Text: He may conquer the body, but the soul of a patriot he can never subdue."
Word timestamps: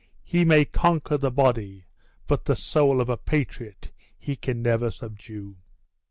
He 0.23 0.45
may 0.45 0.65
conquer 0.65 1.15
the 1.15 1.29
body, 1.29 1.85
but 2.25 2.45
the 2.45 2.55
soul 2.55 3.01
of 3.01 3.07
a 3.07 3.17
patriot 3.17 3.91
he 4.17 4.35
can 4.35 4.63
never 4.63 4.89
subdue." 4.89 5.57